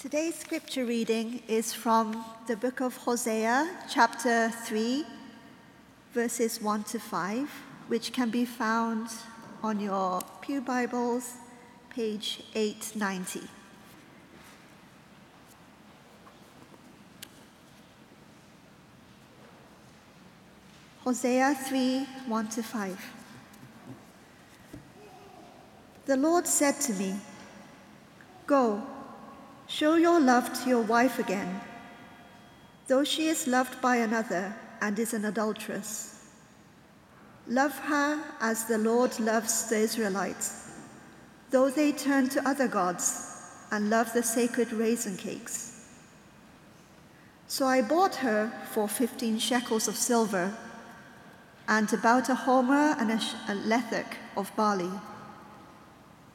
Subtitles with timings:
[0.00, 5.04] Today's scripture reading is from the book of Hosea, chapter 3,
[6.14, 7.50] verses 1 to 5,
[7.88, 9.08] which can be found
[9.62, 11.34] on your Pew Bibles,
[11.90, 13.46] page 890.
[21.04, 23.04] Hosea 3 1 to 5.
[26.06, 27.16] The Lord said to me,
[28.46, 28.82] Go,
[29.70, 31.60] show your love to your wife again,
[32.88, 36.26] though she is loved by another and is an adulteress.
[37.46, 40.72] Love her as the Lord loves the Israelites,
[41.50, 45.86] though they turn to other gods and love the sacred raisin cakes.
[47.46, 50.52] So I bought her for 15 shekels of silver
[51.68, 54.90] and about a homer and a, a lethek of barley.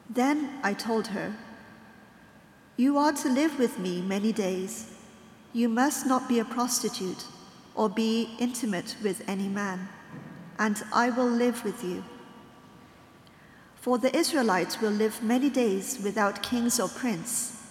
[0.08, 1.34] Then I told her,
[2.78, 4.92] You are to live with me many days.
[5.54, 7.24] You must not be a prostitute
[7.74, 9.88] or be intimate with any man,
[10.58, 12.04] and I will live with you.
[13.76, 17.62] For the Israelites will live many days without kings or prince,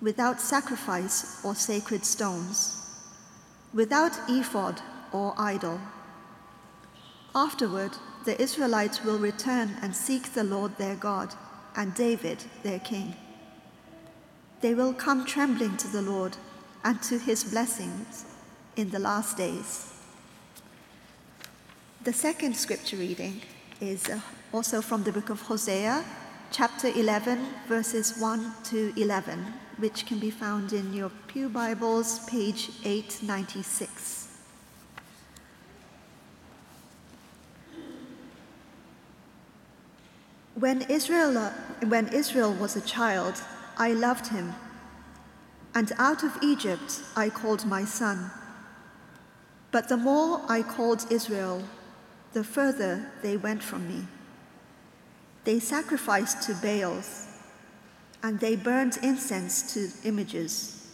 [0.00, 2.88] without sacrifice or sacred stones,
[3.74, 4.80] without ephod
[5.12, 5.78] or idol.
[7.34, 7.92] Afterward,
[8.24, 11.34] the Israelites will return and seek the Lord their God
[11.76, 13.14] and David their king.
[14.60, 16.36] They will come trembling to the Lord
[16.82, 18.24] and to his blessings
[18.76, 19.92] in the last days.
[22.04, 23.42] The second scripture reading
[23.80, 24.20] is uh,
[24.52, 26.04] also from the book of Hosea,
[26.52, 29.44] chapter 11, verses 1 to 11,
[29.78, 34.28] which can be found in your Pew Bibles, page 896.
[40.54, 41.52] When Israel,
[41.88, 43.42] when Israel was a child,
[43.76, 44.54] I loved him,
[45.74, 48.30] and out of Egypt I called my son.
[49.70, 51.62] But the more I called Israel,
[52.32, 54.06] the further they went from me.
[55.44, 57.26] They sacrificed to Baals,
[58.22, 60.88] and they burned incense to images.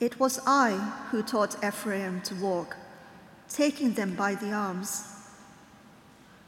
[0.00, 0.72] It was I
[1.10, 2.76] who taught Ephraim to walk,
[3.48, 5.12] taking them by the arms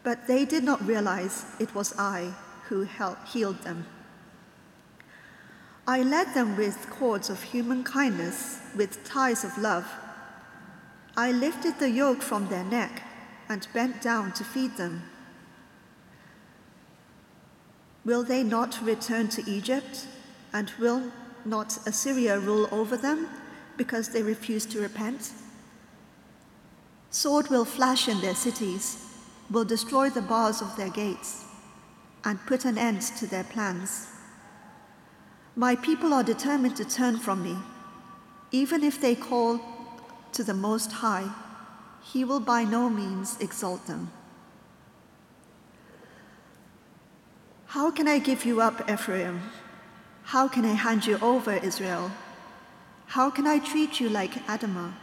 [0.04, 2.32] but they did not realize it was I
[2.68, 2.86] who
[3.26, 3.86] healed them.
[5.86, 9.86] I led them with cords of human kindness, with ties of love.
[11.16, 13.02] I lifted the yoke from their neck
[13.48, 15.02] and bent down to feed them.
[18.04, 20.06] Will they not return to Egypt?
[20.52, 21.10] And will
[21.44, 23.28] not Assyria rule over them
[23.76, 25.32] because they refuse to repent?
[27.10, 29.04] Sword will flash in their cities
[29.50, 31.44] will destroy the bars of their gates
[32.24, 34.08] and put an end to their plans.
[35.56, 37.56] My people are determined to turn from me.
[38.50, 39.60] Even if they call
[40.32, 41.30] to the Most High,
[42.02, 44.10] He will by no means exalt them.
[47.66, 49.42] How can I give you up, Ephraim?
[50.24, 52.10] How can I hand you over, Israel?
[53.06, 54.94] How can I treat you like Admah?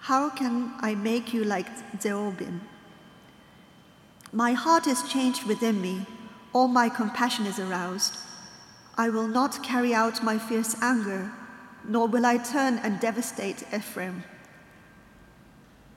[0.00, 1.66] How can I make you like
[2.00, 2.60] Zebulun?
[4.32, 6.06] My heart is changed within me,
[6.52, 8.16] all my compassion is aroused.
[8.98, 11.30] I will not carry out my fierce anger,
[11.86, 14.24] nor will I turn and devastate Ephraim.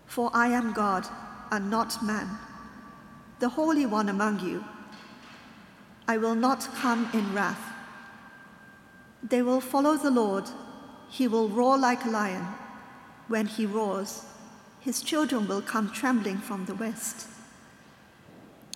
[0.05, 1.07] For I am God
[1.51, 2.27] and not man,
[3.39, 4.65] the Holy One among you.
[6.07, 7.73] I will not come in wrath.
[9.23, 10.45] They will follow the Lord.
[11.09, 12.47] He will roar like a lion.
[13.27, 14.25] When he roars,
[14.79, 17.27] his children will come trembling from the west.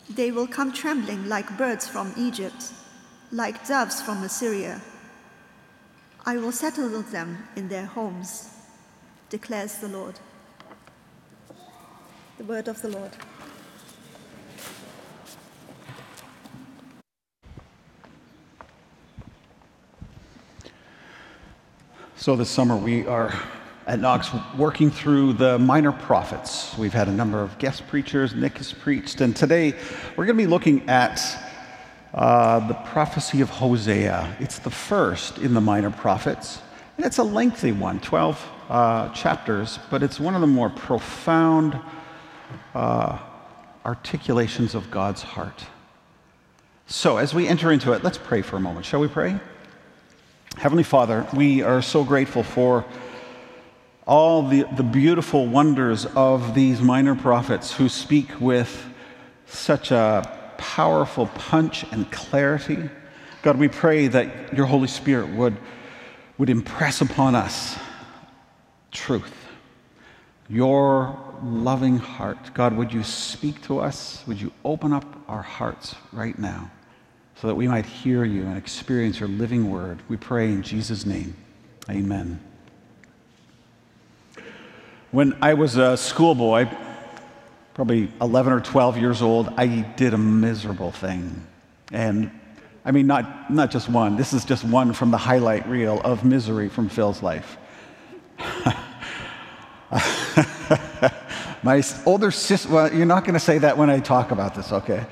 [0.10, 2.72] They will come trembling like birds from Egypt,
[3.34, 4.80] like doves from Assyria.
[6.24, 8.48] I will settle them in their homes,
[9.30, 10.20] declares the Lord.
[12.38, 13.12] The word of the Lord.
[22.16, 23.34] So, this summer we are
[23.88, 26.78] at Knox working through the minor prophets.
[26.78, 29.74] We've had a number of guest preachers, Nick has preached, and today
[30.16, 31.20] we're going to be looking at
[32.14, 34.38] uh, the prophecy of Hosea.
[34.40, 36.62] It's the first in the minor prophets,
[36.98, 41.80] and it's a lengthy one 12 uh, chapters, but it's one of the more profound
[42.76, 43.18] uh,
[43.86, 45.66] articulations of God's heart.
[46.86, 48.86] So, as we enter into it, let's pray for a moment.
[48.86, 49.40] Shall we pray?
[50.58, 52.86] Heavenly Father, we are so grateful for
[54.06, 58.86] all the, the beautiful wonders of these minor prophets who speak with
[59.48, 62.90] such a powerful punch and clarity
[63.44, 65.58] God, we pray that your Holy Spirit would,
[66.38, 67.78] would impress upon us
[68.90, 69.34] truth,
[70.48, 72.54] your loving heart.
[72.54, 74.24] God, would you speak to us?
[74.28, 76.72] Would you open up our hearts right now
[77.36, 80.02] so that we might hear you and experience your living word?
[80.08, 81.36] We pray in Jesus' name.
[81.90, 82.40] Amen.
[85.12, 86.70] When I was a schoolboy,
[87.74, 91.46] probably 11 or 12 years old, I did a miserable thing.
[91.92, 92.32] And
[92.86, 96.24] I mean, not, not just one, this is just one from the highlight reel of
[96.24, 97.58] misery from Phil's life.
[101.64, 104.72] My older sister, well, you're not going to say that when I talk about this,
[104.72, 105.06] okay?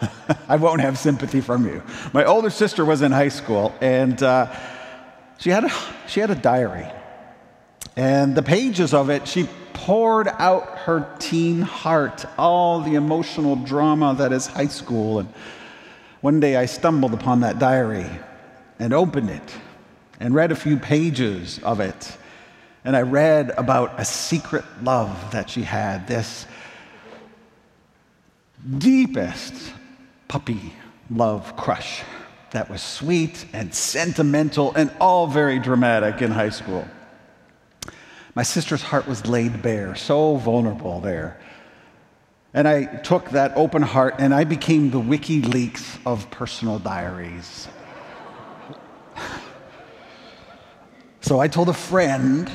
[0.48, 1.82] I won't have sympathy from you.
[2.12, 4.54] My older sister was in high school, and uh,
[5.38, 5.72] she, had a,
[6.06, 6.86] she had a diary.
[7.96, 9.48] And the pages of it, she
[9.86, 15.20] poured out her teen heart, all the emotional drama that is high school.
[15.20, 15.32] And
[16.22, 18.10] one day I stumbled upon that diary
[18.80, 19.54] and opened it
[20.18, 22.16] and read a few pages of it.
[22.84, 26.46] And I read about a secret love that she had, this
[28.78, 29.54] deepest
[30.26, 30.72] puppy
[31.08, 32.02] love crush
[32.50, 36.84] that was sweet and sentimental and all very dramatic in high school.
[38.36, 41.40] My sister's heart was laid bare, so vulnerable there.
[42.52, 47.66] And I took that open heart and I became the WikiLeaks of personal diaries.
[51.22, 52.50] so I told a friend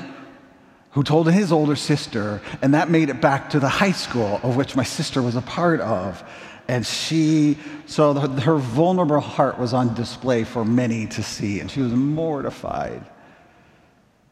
[0.91, 4.57] who told his older sister, and that made it back to the high school of
[4.57, 6.23] which my sister was a part of.
[6.67, 7.57] And she,
[7.87, 13.03] so her vulnerable heart was on display for many to see, and she was mortified.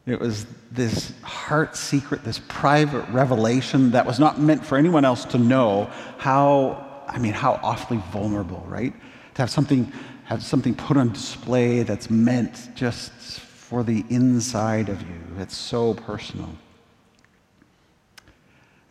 [0.10, 5.26] It was this heart secret, this private revelation that was not meant for anyone else
[5.26, 8.94] to know how, I mean, how awfully vulnerable, right?
[9.36, 9.92] To have something,
[10.26, 15.22] have something put on display that's meant just for the inside of you.
[15.40, 16.50] It's so personal.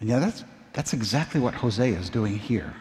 [0.00, 2.74] And yeah, that's, that's exactly what Hosea is doing here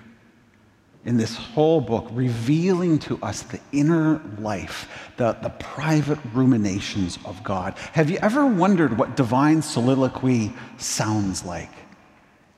[1.08, 7.42] in this whole book, revealing to us the inner life, the, the private ruminations of
[7.46, 7.76] God.
[7.94, 11.72] Have you ever wondered what divine soliloquy sounds like?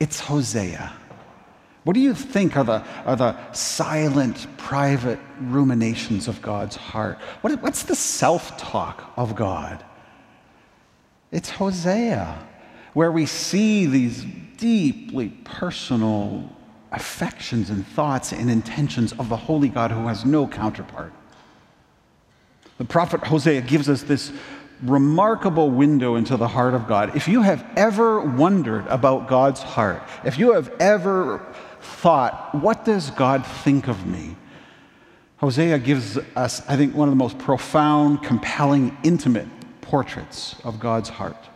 [0.00, 0.92] It's Hosea.
[1.84, 7.18] What do you think are the, are the silent, private ruminations of God's heart?
[7.42, 9.84] What, what's the self talk of God?
[11.30, 12.36] It's Hosea,
[12.94, 14.24] where we see these
[14.56, 16.50] deeply personal
[16.92, 21.12] affections and thoughts and intentions of the holy God who has no counterpart.
[22.78, 24.32] The prophet Hosea gives us this
[24.82, 27.14] remarkable window into the heart of God.
[27.14, 31.44] If you have ever wondered about God's heart, if you have ever
[31.80, 34.36] thought, what does God think of me?
[35.36, 39.48] Hosea gives us, I think, one of the most profound, compelling, intimate
[39.80, 41.49] portraits of God's heart.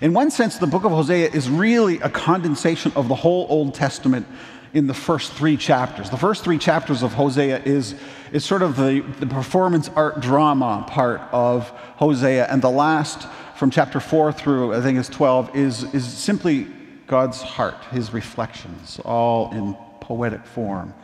[0.00, 3.74] In one sense, the book of Hosea is really a condensation of the whole Old
[3.74, 4.26] Testament
[4.72, 6.10] in the first three chapters.
[6.10, 7.94] The first three chapters of Hosea is,
[8.32, 13.70] is sort of the, the performance art drama part of Hosea, and the last, from
[13.70, 16.66] chapter 4 through I think it's 12, is, is simply
[17.06, 20.94] God's heart, his reflections, all in poetic form.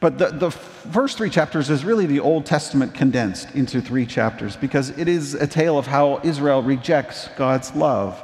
[0.00, 4.56] But the, the first three chapters is really the Old Testament condensed into three chapters
[4.56, 8.22] because it is a tale of how Israel rejects God's love.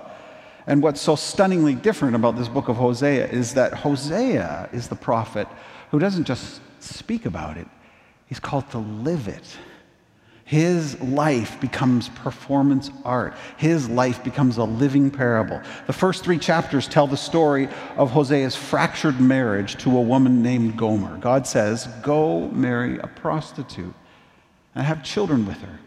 [0.67, 4.97] And what's so stunningly different about this book of Hosea is that Hosea is the
[4.97, 5.49] prophet
[5.91, 7.67] who doesn't just speak about it,
[8.27, 9.59] he's called to live it.
[10.53, 13.33] His life becomes performance art.
[13.57, 15.63] His life becomes a living parable.
[15.87, 20.77] The first three chapters tell the story of Hosea's fractured marriage to a woman named
[20.77, 21.17] Gomer.
[21.17, 23.95] God says, Go marry a prostitute
[24.75, 25.81] and have children with her.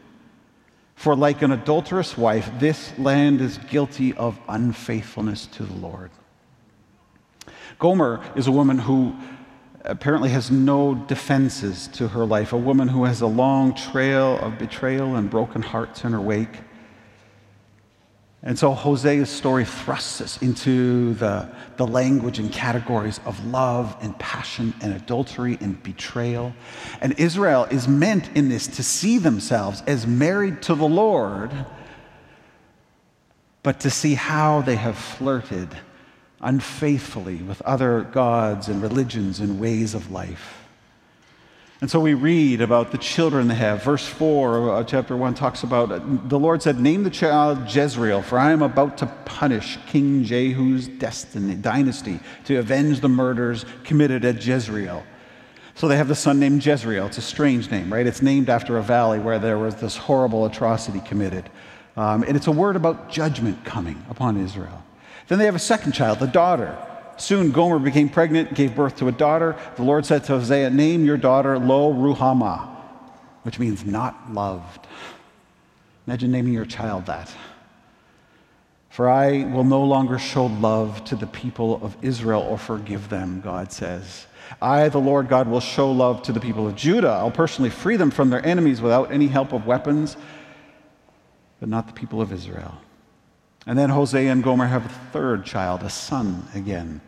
[0.95, 6.09] For like an adulterous wife, this land is guilty of unfaithfulness to the Lord.
[7.77, 9.15] Gomer is a woman who
[9.85, 14.57] apparently has no defenses to her life, a woman who has a long trail of
[14.57, 16.61] betrayal and broken hearts in her wake.
[18.43, 24.17] And so Hosea's story thrusts us into the, the language and categories of love and
[24.19, 26.53] passion and adultery and betrayal.
[27.01, 31.51] And Israel is meant in this to see themselves as married to the Lord,
[33.63, 35.69] but to see how they have flirted
[36.45, 40.61] unfaithfully with other gods and religions and ways of life.
[41.81, 43.83] And so we read about the children they have.
[43.83, 48.39] Verse 4 of chapter 1 talks about the Lord said, Name the child Jezreel, for
[48.39, 54.45] I am about to punish King Jehu's destiny, dynasty to avenge the murders committed at
[54.45, 55.03] Jezreel.
[55.73, 57.07] So they have the son named Jezreel.
[57.07, 58.07] It's a strange name, right?
[58.07, 61.49] It's named after a valley where there was this horrible atrocity committed.
[61.97, 64.81] Um, and it's a word about judgment coming upon Israel.
[65.27, 66.77] Then they have a second child, the daughter.
[67.17, 69.55] Soon Gomer became pregnant, gave birth to a daughter.
[69.75, 72.67] The Lord said to Hosea, Name your daughter Lo Ruhamah,
[73.43, 74.87] which means not loved.
[76.07, 77.33] Imagine naming your child that.
[78.89, 83.41] For I will no longer show love to the people of Israel or forgive them,
[83.41, 84.25] God says.
[84.61, 87.09] I, the Lord God, will show love to the people of Judah.
[87.09, 90.15] I'll personally free them from their enemies without any help of weapons,
[91.59, 92.77] but not the people of Israel.
[93.67, 97.01] And then Hosea and Gomer have a third child, a son again.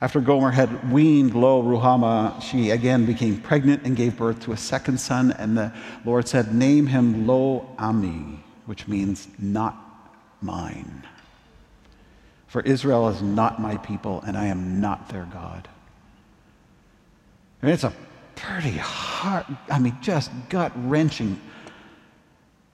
[0.00, 4.56] After Gomer had weaned Lo Ruhamah, she again became pregnant and gave birth to a
[4.56, 5.32] second son.
[5.32, 5.72] And the
[6.04, 9.76] Lord said, Name him Lo Ammi, which means not
[10.40, 11.04] mine.
[12.48, 15.68] For Israel is not my people, and I am not their God.
[17.62, 17.92] I mean, it's a
[18.34, 21.40] pretty heart, I mean, just gut wrenching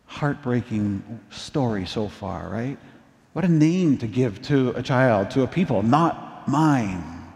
[0.09, 2.79] heartbreaking story so far, right?
[3.35, 7.31] What a name to give to a child, to a people, not mine.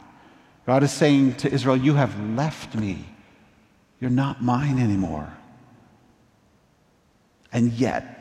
[0.66, 3.04] God is saying to Israel, You have left me.
[4.00, 5.32] You're not mine anymore.
[7.52, 8.18] And yet,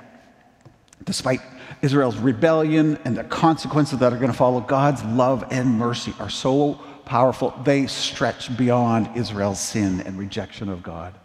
[1.06, 1.40] despite
[1.82, 6.30] Israel's rebellion and the consequences that are going to follow, God's love and mercy are
[6.30, 6.74] so
[7.06, 11.16] powerful, they stretch beyond Israel's sin and rejection of God.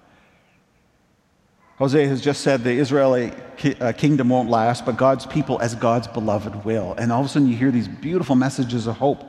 [1.76, 3.33] Hosea has just said the Israeli
[3.80, 6.95] uh, kingdom won't last, but God's people as God's beloved will.
[6.95, 9.25] And all of a sudden you hear these beautiful messages of hope.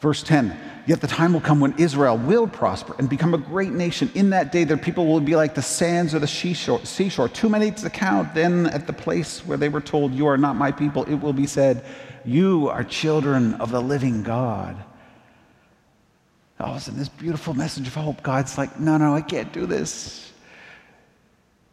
[0.00, 0.56] Verse 10
[0.86, 4.10] Yet the time will come when Israel will prosper and become a great nation.
[4.14, 7.48] In that day, their people will be like the sands of the seashore, seashore, too
[7.48, 8.34] many to count.
[8.34, 11.32] Then, at the place where they were told, You are not my people, it will
[11.32, 11.84] be said,
[12.24, 14.76] You are children of the living God.
[16.60, 19.52] All of a sudden, this beautiful message of hope, God's like, No, no, I can't
[19.54, 20.33] do this.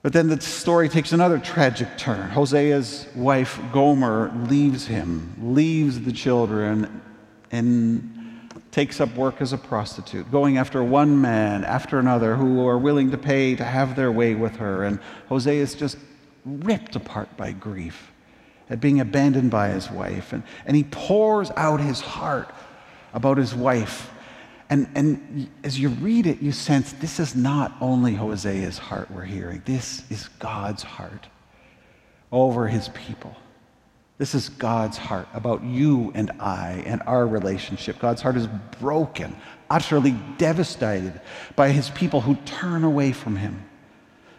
[0.02, 2.30] But then the story takes another tragic turn.
[2.30, 7.02] Hosea's wife, Gomer, leaves him, leaves the children,
[7.52, 12.78] and takes up work as a prostitute, going after one man after another who are
[12.78, 14.86] willing to pay to have their way with her.
[14.86, 15.98] And Hosea is just
[16.46, 18.12] ripped apart by grief
[18.70, 20.34] at being abandoned by his wife.
[20.34, 22.52] And, and he pours out his heart
[23.14, 24.10] about his wife
[24.72, 29.26] and, and as you read it, you sense this is not only Hosea's heart we're
[29.26, 31.28] hearing, this is God's heart
[32.32, 33.36] over his people.
[34.18, 38.00] This is God's heart about you and I and our relationship.
[38.00, 38.48] God's heart is
[38.80, 39.36] broken,
[39.70, 41.20] utterly devastated
[41.58, 43.66] by his people who turn away from him,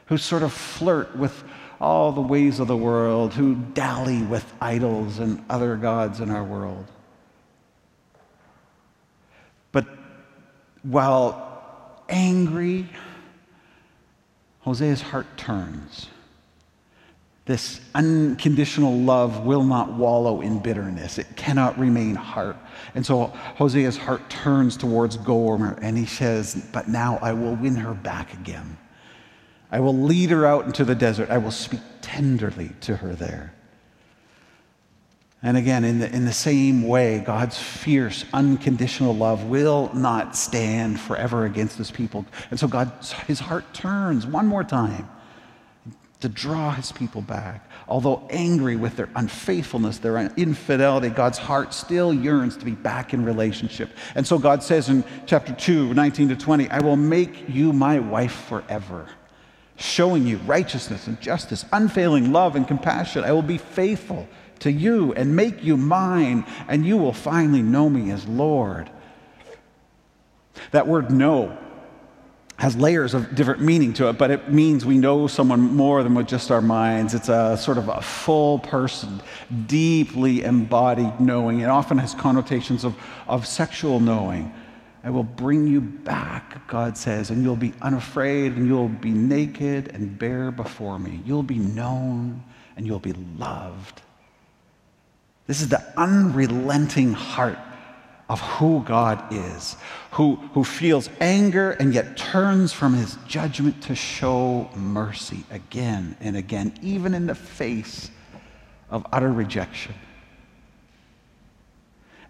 [0.07, 1.45] who sort of flirt with
[1.79, 6.45] all the ways of the world, who dally with idols and other gods in our
[6.45, 6.87] world.
[10.83, 12.89] While angry,
[14.61, 16.09] Hosea's heart turns.
[17.45, 21.19] This unconditional love will not wallow in bitterness.
[21.19, 22.57] It cannot remain heart.
[22.95, 27.75] And so Hosea's heart turns towards Gomer and he says, But now I will win
[27.77, 28.79] her back again.
[29.73, 31.31] I will lead her out into the desert.
[31.31, 33.55] I will speak tenderly to her there.
[35.45, 41.01] And again, in the, in the same way, God's fierce, unconditional love will not stand
[41.01, 42.25] forever against his people.
[42.51, 42.93] And so God,
[43.27, 45.09] his heart turns one more time
[46.21, 47.69] to draw his people back.
[47.89, 53.25] Although angry with their unfaithfulness, their infidelity, God's heart still yearns to be back in
[53.25, 53.91] relationship.
[54.15, 57.99] And so God says in chapter 2, 19 to 20, I will make you my
[57.99, 59.09] wife forever
[59.77, 63.25] showing you righteousness and justice, unfailing love and compassion.
[63.25, 64.29] I will be faithful
[64.63, 68.91] to you and make you mine, and you will finally know me as Lord.
[70.71, 71.59] That word know
[72.57, 76.15] has layers of different meaning to it, but it means we know someone more than
[76.15, 77.13] with just our minds.
[77.13, 79.21] It's a sort of a full person,
[79.67, 81.61] deeply embodied knowing.
[81.61, 82.95] It often has connotations of,
[83.27, 84.55] of sexual knowing.
[85.03, 89.89] I will bring you back, God says, and you'll be unafraid, and you'll be naked
[89.89, 91.21] and bare before me.
[91.27, 92.45] You'll be known,
[92.77, 94.03] and you'll be loved.
[95.47, 97.59] This is the unrelenting heart
[98.29, 99.77] of who God is,
[100.13, 106.37] who, who feels anger and yet turns from his judgment to show mercy again and
[106.37, 108.11] again, even in the face
[108.91, 109.95] of utter rejection.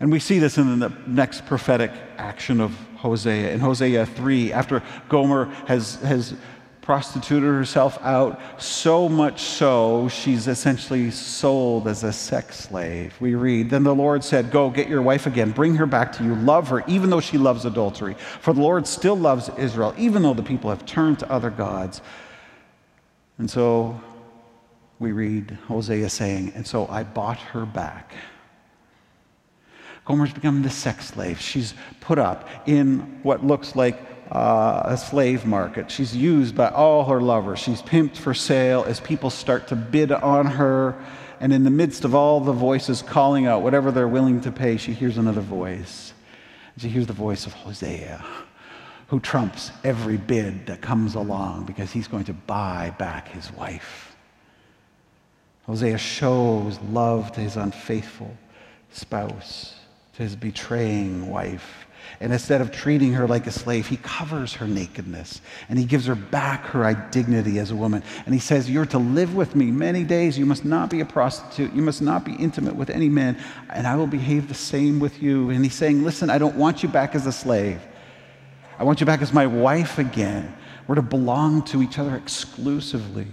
[0.00, 3.52] And we see this in the next prophetic action of Hosea.
[3.52, 6.35] In Hosea 3, after Gomer has, has
[6.83, 13.15] prostituted herself out, so much so she's essentially sold as a sex slave.
[13.21, 16.25] We read, Then the Lord said, Go, get your wife again, bring her back to
[16.25, 18.15] you, love her, even though she loves adultery.
[18.41, 22.03] For the Lord still loves Israel, even though the people have turned to other gods.
[23.39, 23.99] And so
[24.99, 28.12] we read Hosea saying, And so I bought her back.
[30.05, 31.41] Gomer's become the sex slave.
[31.41, 35.91] She's put up in what looks like uh, a slave market.
[35.91, 37.59] She's used by all her lovers.
[37.59, 40.97] She's pimped for sale as people start to bid on her.
[41.39, 44.79] And in the midst of all the voices calling out whatever they're willing to pay,
[44.79, 46.15] she hears another voice.
[46.79, 48.25] She hears the voice of Hosea,
[49.09, 54.17] who trumps every bid that comes along because he's going to buy back his wife.
[55.67, 58.35] Hosea shows love to his unfaithful
[58.91, 59.75] spouse,
[60.15, 61.87] to his betraying wife.
[62.21, 66.06] And instead of treating her like a slave, he covers her nakedness and he gives
[66.06, 68.02] her back her dignity as a woman.
[68.25, 70.38] And he says, You're to live with me many days.
[70.38, 71.73] You must not be a prostitute.
[71.73, 73.37] You must not be intimate with any man.
[73.71, 75.50] And I will behave the same with you.
[75.50, 77.80] And he's saying, Listen, I don't want you back as a slave.
[78.78, 80.56] I want you back as my wife again.
[80.87, 83.26] We're to belong to each other exclusively.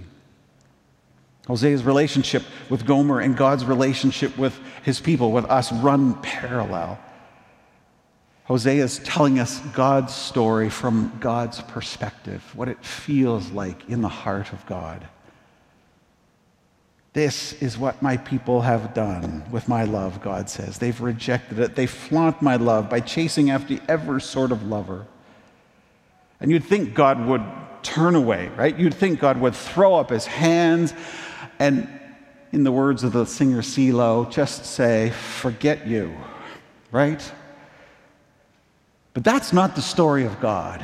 [1.47, 6.99] Hosea's relationship with Gomer and God's relationship with his people, with us, run parallel.
[8.49, 14.09] Hosea is telling us God's story from God's perspective, what it feels like in the
[14.09, 15.07] heart of God.
[17.13, 20.79] This is what my people have done with my love, God says.
[20.79, 21.75] They've rejected it.
[21.75, 25.05] They flaunt my love by chasing after every sort of lover.
[26.39, 27.43] And you'd think God would
[27.83, 28.75] turn away, right?
[28.75, 30.95] You'd think God would throw up his hands
[31.59, 31.87] and,
[32.51, 36.15] in the words of the singer CeeLo, just say, forget you,
[36.91, 37.31] right?
[39.19, 40.81] But that's not the story of God.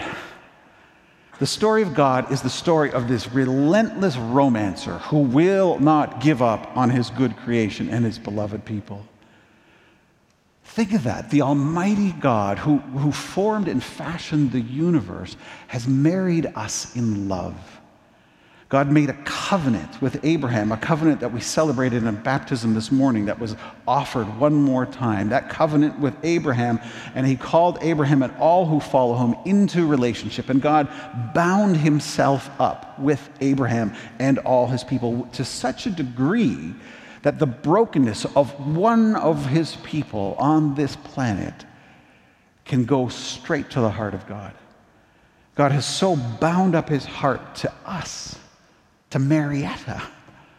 [1.39, 6.42] The story of God is the story of this relentless romancer who will not give
[6.42, 9.06] up on his good creation and his beloved people.
[10.65, 11.30] Think of that.
[11.30, 15.38] The Almighty God who, who formed and fashioned the universe
[15.68, 17.75] has married us in love.
[18.68, 23.25] God made a covenant with Abraham, a covenant that we celebrated in baptism this morning
[23.25, 23.56] that was
[23.88, 25.30] offered one more time.
[25.30, 26.80] That covenant with Abraham,
[27.14, 30.50] and he called Abraham and all who follow him into relationship.
[30.50, 30.90] And God
[31.36, 36.74] bound himself up with Abraham and all his people to such a degree
[37.22, 41.66] that the brokenness of one of his people on this planet
[42.66, 44.54] can go straight to the heart of God.
[45.54, 48.40] God has so bound up his heart to us
[49.11, 50.01] to Marietta,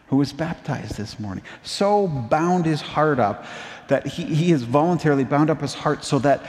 [0.07, 1.43] who was baptized this morning.
[1.63, 3.45] So bound his heart up
[3.87, 6.45] that he, he has voluntarily bound up his heart so that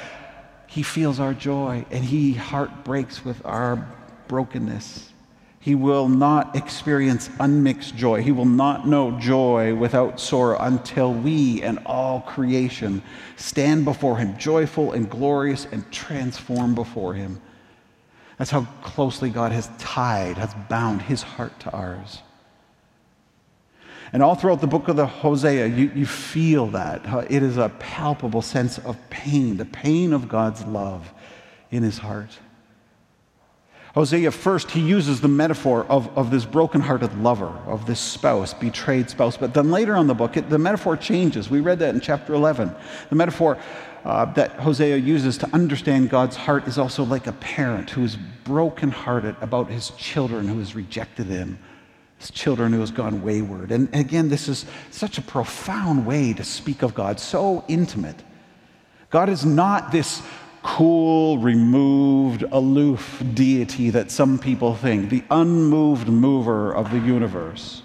[0.66, 3.88] he feels our joy and he heart breaks with our
[4.28, 5.12] brokenness.
[5.60, 8.22] He will not experience unmixed joy.
[8.22, 13.02] He will not know joy without sorrow until we and all creation
[13.36, 17.40] stand before him, joyful and glorious and transformed before him.
[18.38, 22.22] That's how closely God has tied, has bound his heart to ours.
[24.12, 27.30] And all throughout the book of the Hosea, you, you feel that.
[27.30, 31.12] It is a palpable sense of pain, the pain of God's love
[31.70, 32.38] in his heart.
[33.94, 39.10] Hosea, first, he uses the metaphor of, of this brokenhearted lover, of this spouse, betrayed
[39.10, 39.36] spouse.
[39.36, 41.50] But then later on the book, it, the metaphor changes.
[41.50, 42.74] We read that in chapter 11.
[43.08, 43.58] The metaphor
[44.04, 48.16] uh, that Hosea uses to understand God's heart is also like a parent who is
[48.44, 51.58] brokenhearted about his children who has rejected him,
[52.18, 53.70] his children who has gone wayward.
[53.70, 58.22] And again, this is such a profound way to speak of God, so intimate.
[59.10, 60.22] God is not this
[60.62, 67.82] cool, removed, aloof deity that some people think, the unmoved mover of the universe.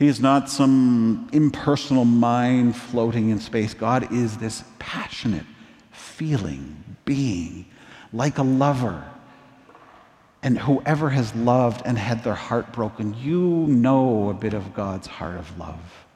[0.00, 3.74] He is not some impersonal mind floating in space.
[3.74, 5.44] God is this passionate,
[5.92, 7.66] feeling being,
[8.10, 9.04] like a lover.
[10.42, 15.06] And whoever has loved and had their heart broken, you know a bit of God's
[15.06, 16.06] heart of love.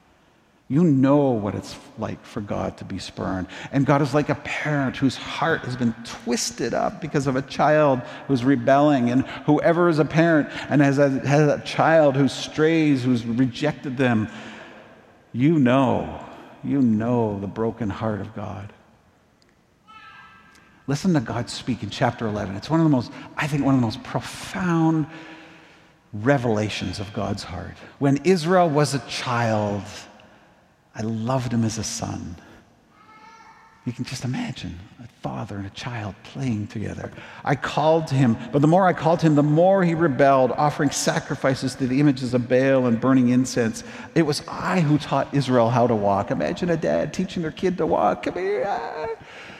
[0.67, 3.47] You know what it's like for God to be spurned.
[3.71, 7.43] And God is like a parent whose heart has been twisted up because of a
[7.43, 9.11] child who's rebelling.
[9.11, 13.95] And whoever is a parent and has a, has a child who strays, who's rejected
[13.95, 14.27] them,
[15.33, 16.19] you know,
[16.63, 18.73] you know the broken heart of God.
[20.87, 22.55] Listen to God speak in chapter 11.
[22.55, 25.05] It's one of the most, I think, one of the most profound
[26.13, 27.75] revelations of God's heart.
[27.99, 29.83] When Israel was a child,
[30.95, 32.35] I loved him as a son.
[33.85, 37.11] You can just imagine a father and a child playing together.
[37.43, 40.89] I called to him, but the more I called him, the more he rebelled, offering
[40.89, 43.83] sacrifices to the images of Baal and burning incense.
[44.15, 46.31] It was I who taught Israel how to walk.
[46.31, 48.23] Imagine a dad teaching their kid to walk.
[48.23, 49.17] Come here.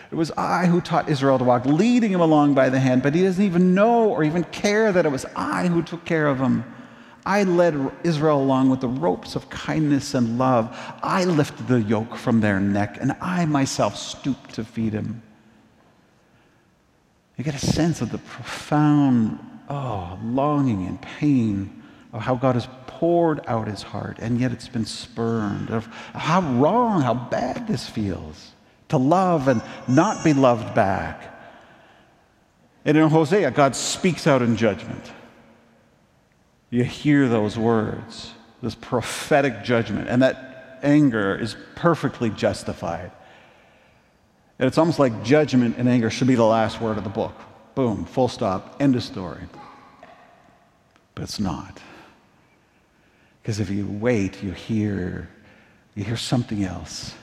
[0.09, 3.13] It was I who taught Israel to walk, leading him along by the hand, but
[3.13, 6.39] he doesn't even know or even care that it was I who took care of
[6.39, 6.63] him.
[7.25, 10.77] I led Israel along with the ropes of kindness and love.
[11.01, 15.23] I lifted the yoke from their neck, and I myself stooped to feed him.
[17.37, 21.83] You get a sense of the profound oh, longing and pain
[22.13, 26.41] of how God has poured out his heart, and yet it's been spurned, of how
[26.41, 28.51] wrong, how bad this feels
[28.87, 31.33] to love and not be loved back.
[32.85, 35.11] And in Hosea, God speaks out in judgment
[36.69, 43.11] you hear those words, this prophetic judgment, and that anger is perfectly justified.
[44.59, 47.33] And it's almost like judgment and anger should be the last word of the book.
[47.75, 49.41] Boom, full stop, end of story.
[51.13, 51.79] But it's not.
[53.41, 55.29] Because if you wait, you hear,
[55.93, 57.13] you hear something else.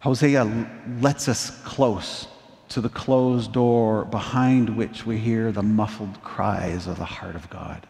[0.00, 0.68] Hosea
[1.00, 2.26] lets us close
[2.68, 7.48] to the closed door behind which we hear the muffled cries of the heart of
[7.50, 7.86] God.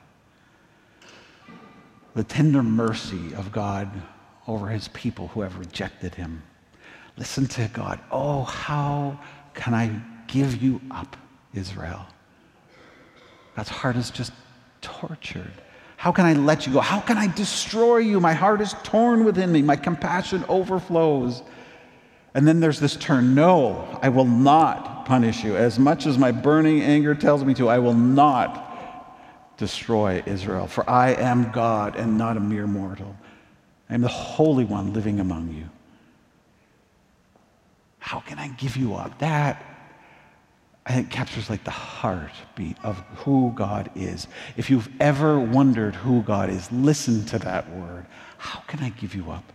[2.14, 3.90] The tender mercy of God
[4.46, 6.42] over his people who have rejected him.
[7.16, 8.00] Listen to God.
[8.10, 9.18] Oh, how
[9.54, 11.16] can I give you up,
[11.54, 12.06] Israel?
[13.56, 14.32] God's heart is just
[14.80, 15.52] tortured.
[15.96, 16.80] How can I let you go?
[16.80, 18.20] How can I destroy you?
[18.20, 19.62] My heart is torn within me.
[19.62, 21.42] My compassion overflows.
[22.34, 25.56] And then there's this turn no, I will not punish you.
[25.56, 30.66] As much as my burning anger tells me to, I will not destroy Israel.
[30.66, 33.16] For I am God and not a mere mortal.
[33.88, 35.68] I am the Holy One living among you.
[38.00, 39.18] How can I give you up?
[39.20, 39.64] That,
[40.84, 44.26] I think, captures like the heartbeat of who God is.
[44.56, 48.06] If you've ever wondered who God is, listen to that word.
[48.36, 49.53] How can I give you up?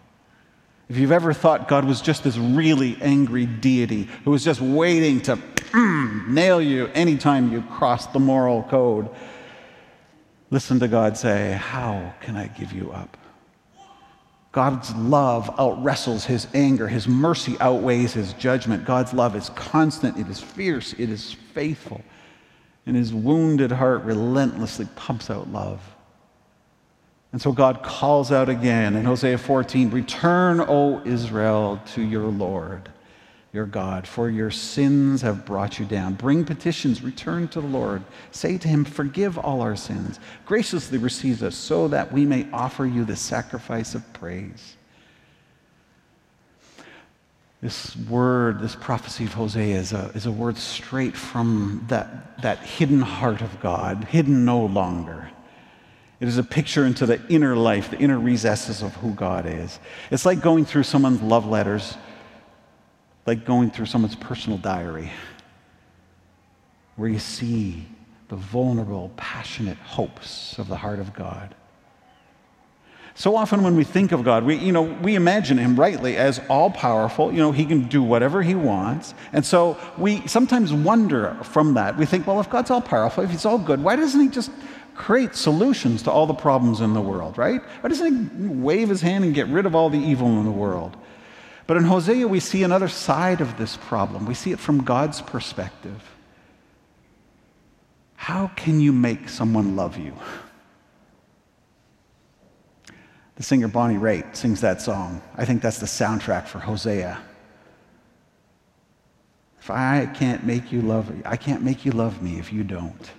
[0.89, 5.21] If you've ever thought God was just this really angry deity who was just waiting
[5.21, 9.08] to mm, nail you anytime you crossed the moral code,
[10.49, 13.17] listen to God say, How can I give you up?
[14.52, 16.88] God's love outwrestles his anger.
[16.88, 18.84] His mercy outweighs his judgment.
[18.84, 22.02] God's love is constant, it is fierce, it is faithful.
[22.88, 25.82] And his wounded heart relentlessly pumps out love.
[27.32, 32.89] And so God calls out again in Hosea 14 Return, O Israel, to your Lord,
[33.54, 36.15] your God, for your sins have brought you down.
[36.15, 38.04] Bring petitions, return to the Lord.
[38.32, 40.20] Say to him, Forgive all our sins.
[40.46, 44.76] Graciously receive us, so that we may offer you the sacrifice of praise.
[47.62, 52.60] This word, this prophecy of Hosea is a, is a word straight from that, that
[52.60, 55.30] hidden heart of God, hidden no longer
[56.20, 59.80] it is a picture into the inner life, the inner recesses of who God is.
[60.12, 61.96] It's like going through someone's love letters,
[63.26, 65.12] like going through someone's personal diary,
[66.98, 67.86] where you see
[68.28, 71.56] the vulnerable, passionate hopes of the heart of God.
[73.16, 76.40] So often when we think of God, we, you know, we imagine him rightly as
[76.50, 77.34] all powerful.
[77.34, 79.14] You know, he can do whatever he wants.
[79.34, 81.98] And so we sometimes wonder from that.
[81.98, 84.52] We think, well, if God's all powerful, if he's all good, why doesn't he just
[85.00, 87.62] create solutions to all the problems in the world, right?
[87.80, 90.52] Why doesn't he wave his hand and get rid of all the evil in the
[90.52, 90.98] world?
[91.68, 94.26] But in Hosea, we see another side of this problem.
[94.26, 96.04] We see it from God's perspective.
[98.16, 100.14] How can you make someone love you?
[103.38, 105.22] The singer Bonnie Raitt sings that song.
[105.38, 107.18] I think that's the soundtrack for Hosea.
[109.62, 113.12] If I can't make you love I can't make you love me if you don't.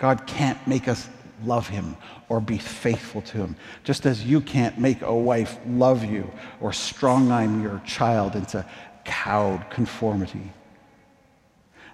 [0.00, 1.08] God can't make us
[1.44, 1.96] love him
[2.28, 3.56] or be faithful to him.
[3.84, 8.64] Just as you can't make a wife love you or strong arm your child into
[9.04, 10.52] cowed conformity.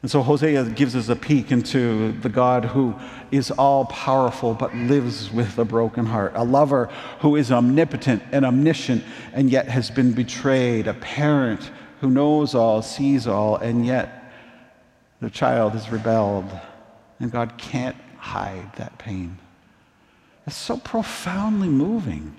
[0.02, 2.94] And so Hosea gives us a peek into the God who
[3.32, 6.88] is all powerful but lives with a broken heart, a lover
[7.20, 12.82] who is omnipotent and omniscient and yet has been betrayed, a parent who knows all,
[12.82, 14.32] sees all, and yet
[15.20, 16.48] the child has rebelled
[17.20, 19.38] and God can't hide that pain.
[20.46, 22.36] It's so profoundly moving,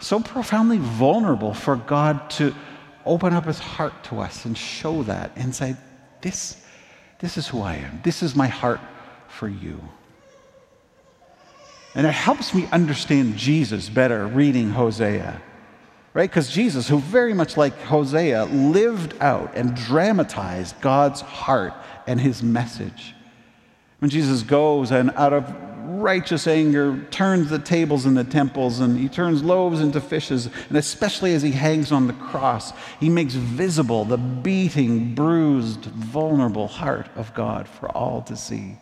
[0.00, 2.54] so profoundly vulnerable for God to
[3.04, 5.76] open up his heart to us and show that and say,
[6.20, 6.60] This,
[7.20, 8.00] this is who I am.
[8.02, 8.80] This is my heart
[9.28, 9.80] for you.
[11.94, 15.40] And it helps me understand Jesus better reading Hosea.
[16.12, 16.28] right?
[16.28, 21.72] Because Jesus, who very much like Hosea, lived out and dramatized God's heart
[22.06, 23.15] and his message.
[23.98, 25.54] When Jesus goes and out of
[25.86, 30.76] righteous anger turns the tables in the temples and he turns loaves into fishes, and
[30.76, 37.08] especially as he hangs on the cross, he makes visible the beating, bruised, vulnerable heart
[37.16, 38.76] of God for all to see.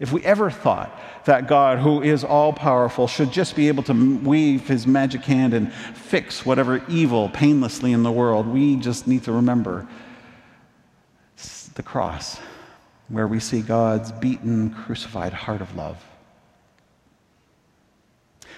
[0.00, 4.18] If we ever thought that God, who is all powerful, should just be able to
[4.18, 9.22] weave his magic hand and fix whatever evil painlessly in the world, we just need
[9.24, 9.86] to remember
[11.74, 12.40] the cross,
[13.12, 16.04] where we see God's beaten, crucified heart of love.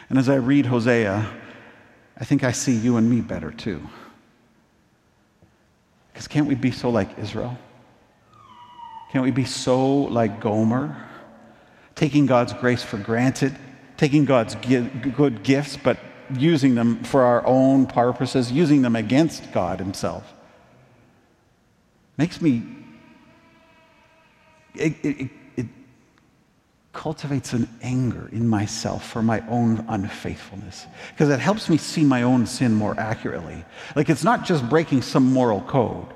[0.08, 1.30] And as I read Hosea,
[2.18, 3.82] I think I see you and me better too.
[6.12, 7.58] Because can't we be so like Israel?
[9.12, 10.96] Can't we be so like Gomer?
[11.94, 13.54] taking God's grace for granted,
[13.96, 15.98] taking God's good gifts, but
[16.36, 20.34] using them for our own purposes, using them against God Himself.
[22.16, 22.62] Makes me,
[24.74, 25.66] it, it, it
[26.92, 32.22] cultivates an anger in myself for my own unfaithfulness because it helps me see my
[32.22, 33.64] own sin more accurately.
[33.94, 36.06] Like it's not just breaking some moral code,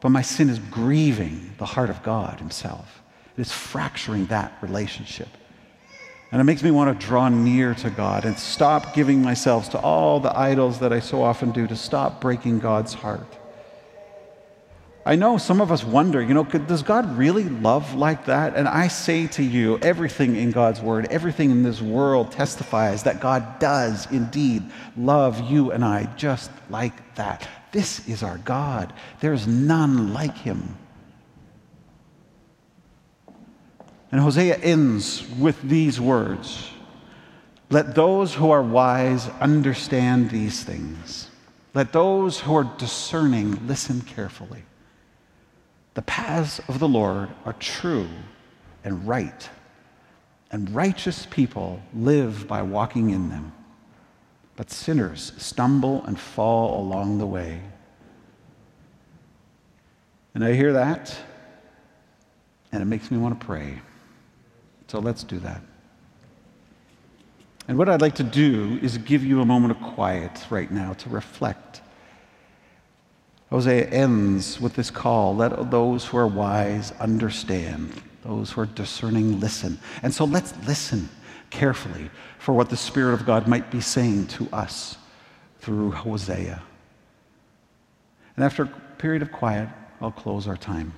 [0.00, 3.02] but my sin is grieving the heart of God Himself.
[3.36, 5.28] It is fracturing that relationship.
[6.32, 9.78] And it makes me want to draw near to God and stop giving myself to
[9.78, 13.38] all the idols that I so often do, to stop breaking God's heart.
[15.04, 18.54] I know some of us wonder, you know, does God really love like that?
[18.54, 23.20] And I say to you, everything in God's word, everything in this world testifies that
[23.20, 24.62] God does indeed
[24.96, 27.48] love you and I just like that.
[27.72, 28.92] This is our God.
[29.20, 30.76] There is none like him.
[34.12, 36.70] And Hosea ends with these words
[37.70, 41.28] Let those who are wise understand these things.
[41.74, 44.62] Let those who are discerning listen carefully.
[45.94, 48.08] The paths of the Lord are true
[48.84, 49.48] and right,
[50.50, 53.52] and righteous people live by walking in them.
[54.56, 57.60] But sinners stumble and fall along the way.
[60.34, 61.14] And I hear that,
[62.70, 63.80] and it makes me want to pray.
[64.88, 65.60] So let's do that.
[67.68, 70.94] And what I'd like to do is give you a moment of quiet right now
[70.94, 71.81] to reflect.
[73.52, 79.40] Hosea ends with this call let those who are wise understand, those who are discerning
[79.40, 79.78] listen.
[80.02, 81.10] And so let's listen
[81.50, 84.96] carefully for what the Spirit of God might be saying to us
[85.58, 86.62] through Hosea.
[88.36, 89.68] And after a period of quiet,
[90.00, 90.94] I'll close our time.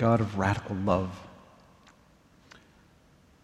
[0.00, 1.10] God of radical love,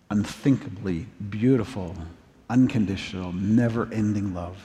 [0.08, 1.94] unthinkably beautiful,
[2.48, 4.56] unconditional, never ending love.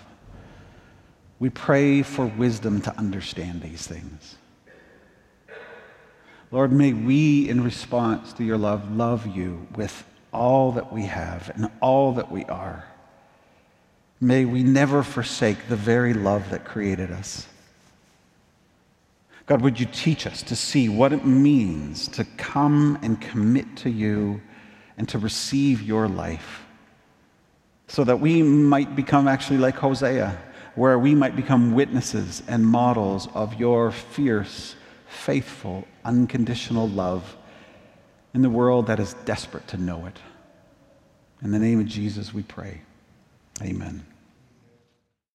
[1.37, 4.37] We pray for wisdom to understand these things.
[6.49, 11.51] Lord, may we, in response to your love, love you with all that we have
[11.53, 12.85] and all that we are.
[14.21, 17.47] May we never forsake the very love that created us.
[19.51, 23.89] God, would you teach us to see what it means to come and commit to
[23.89, 24.39] you
[24.95, 26.63] and to receive your life
[27.89, 30.37] so that we might become actually like Hosea,
[30.75, 34.77] where we might become witnesses and models of your fierce,
[35.09, 37.35] faithful, unconditional love
[38.33, 40.17] in the world that is desperate to know it.
[41.43, 42.83] In the name of Jesus, we pray.
[43.61, 44.05] Amen.